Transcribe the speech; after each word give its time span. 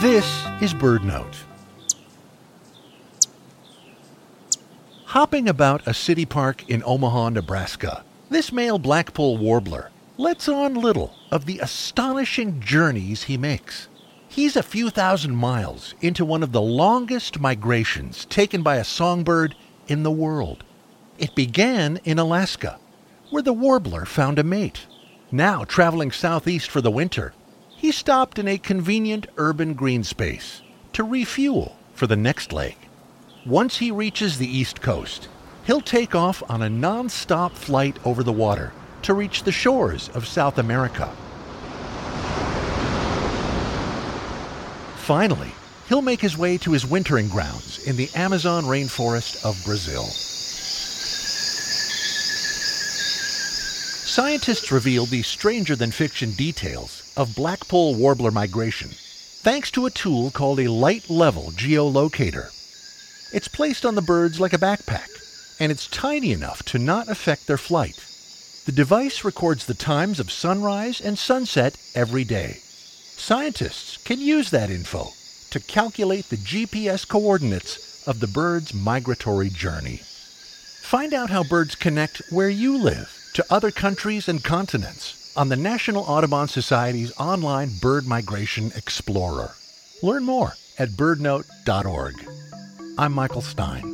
This 0.00 0.46
is 0.62 0.72
BirdNote. 0.72 1.42
Hopping 5.04 5.46
about 5.46 5.86
a 5.86 5.92
city 5.92 6.24
park 6.24 6.66
in 6.70 6.82
Omaha, 6.86 7.28
Nebraska, 7.28 8.02
this 8.30 8.50
male 8.50 8.78
blackpoll 8.78 9.36
warbler 9.36 9.90
lets 10.16 10.48
on 10.48 10.72
little 10.72 11.14
of 11.30 11.44
the 11.44 11.58
astonishing 11.58 12.60
journeys 12.60 13.24
he 13.24 13.36
makes. 13.36 13.88
He's 14.26 14.56
a 14.56 14.62
few 14.62 14.88
thousand 14.88 15.36
miles 15.36 15.94
into 16.00 16.24
one 16.24 16.42
of 16.42 16.52
the 16.52 16.62
longest 16.62 17.38
migrations 17.38 18.24
taken 18.24 18.62
by 18.62 18.76
a 18.76 18.84
songbird 18.84 19.54
in 19.86 20.02
the 20.02 20.10
world. 20.10 20.64
It 21.18 21.34
began 21.34 22.00
in 22.04 22.18
Alaska, 22.18 22.80
where 23.28 23.42
the 23.42 23.52
warbler 23.52 24.06
found 24.06 24.38
a 24.38 24.44
mate. 24.44 24.86
Now, 25.30 25.64
traveling 25.64 26.10
southeast 26.10 26.70
for 26.70 26.80
the 26.80 26.90
winter, 26.90 27.34
he 27.80 27.90
stopped 27.90 28.38
in 28.38 28.46
a 28.46 28.58
convenient 28.58 29.26
urban 29.38 29.72
green 29.72 30.04
space 30.04 30.60
to 30.92 31.02
refuel 31.02 31.78
for 31.94 32.06
the 32.06 32.14
next 32.14 32.52
leg. 32.52 32.76
Once 33.46 33.78
he 33.78 33.90
reaches 33.90 34.36
the 34.36 34.46
east 34.46 34.82
coast, 34.82 35.28
he'll 35.64 35.80
take 35.80 36.14
off 36.14 36.42
on 36.50 36.60
a 36.60 36.68
non-stop 36.68 37.52
flight 37.52 37.96
over 38.04 38.22
the 38.22 38.30
water 38.30 38.70
to 39.00 39.14
reach 39.14 39.44
the 39.44 39.50
shores 39.50 40.10
of 40.10 40.28
South 40.28 40.58
America. 40.58 41.10
Finally, 44.96 45.50
he'll 45.88 46.02
make 46.02 46.20
his 46.20 46.36
way 46.36 46.58
to 46.58 46.72
his 46.72 46.84
wintering 46.84 47.28
grounds 47.28 47.78
in 47.86 47.96
the 47.96 48.10
Amazon 48.14 48.64
rainforest 48.64 49.42
of 49.42 49.58
Brazil. 49.64 50.04
Scientists 54.10 54.72
revealed 54.72 55.08
the 55.10 55.22
stranger 55.22 55.76
than 55.76 55.92
fiction 55.92 56.32
details 56.32 57.12
of 57.16 57.28
blackpoll 57.28 57.94
warbler 57.94 58.32
migration 58.32 58.88
thanks 58.88 59.70
to 59.70 59.86
a 59.86 59.90
tool 59.90 60.32
called 60.32 60.58
a 60.58 60.66
light 60.66 61.08
level 61.08 61.52
geolocator. 61.52 62.48
It's 63.32 63.46
placed 63.46 63.86
on 63.86 63.94
the 63.94 64.02
birds 64.02 64.40
like 64.40 64.52
a 64.52 64.58
backpack, 64.58 65.06
and 65.60 65.70
it's 65.70 65.86
tiny 65.86 66.32
enough 66.32 66.64
to 66.64 66.78
not 66.80 67.08
affect 67.08 67.46
their 67.46 67.56
flight. 67.56 68.04
The 68.66 68.72
device 68.72 69.22
records 69.22 69.66
the 69.66 69.74
times 69.74 70.18
of 70.18 70.32
sunrise 70.32 71.00
and 71.00 71.16
sunset 71.16 71.76
every 71.94 72.24
day. 72.24 72.56
Scientists 72.64 73.96
can 73.98 74.18
use 74.18 74.50
that 74.50 74.70
info 74.70 75.10
to 75.50 75.60
calculate 75.60 76.30
the 76.30 76.36
GPS 76.36 77.06
coordinates 77.06 78.04
of 78.08 78.18
the 78.18 78.26
bird's 78.26 78.74
migratory 78.74 79.50
journey. 79.50 79.98
Find 80.82 81.14
out 81.14 81.30
how 81.30 81.44
birds 81.44 81.76
connect 81.76 82.22
where 82.30 82.50
you 82.50 82.76
live 82.76 83.19
to 83.34 83.44
other 83.50 83.70
countries 83.70 84.28
and 84.28 84.42
continents 84.42 85.32
on 85.36 85.48
the 85.48 85.56
National 85.56 86.02
Audubon 86.04 86.48
Society's 86.48 87.12
online 87.18 87.70
Bird 87.80 88.06
Migration 88.06 88.72
Explorer. 88.76 89.52
Learn 90.02 90.24
more 90.24 90.54
at 90.78 90.90
birdnote.org. 90.90 92.14
I'm 92.98 93.12
Michael 93.12 93.42
Stein. 93.42 93.89